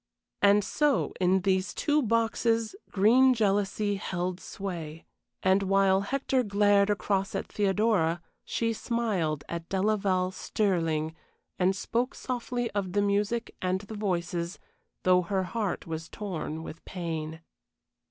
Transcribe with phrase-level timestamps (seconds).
[0.41, 5.05] And so in these two boxes green jealousy held sway,
[5.43, 11.15] and while Hector glared across at Theodora she smiled at Delaval Stirling,
[11.59, 14.57] and spoke softly of the music and the voices,
[15.03, 17.41] though her heart was torn with pain.